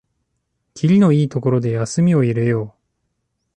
[0.73, 2.71] きりのいいところで休みを入れよう